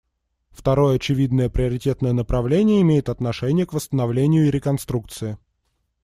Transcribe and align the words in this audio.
Второе 0.49 0.95
очевидное 0.95 1.47
приоритетное 1.47 2.11
направление 2.11 2.81
имеет 2.81 3.07
отношение 3.07 3.67
к 3.67 3.73
восстановлению 3.73 4.47
и 4.47 4.49
реконструкции. 4.49 5.37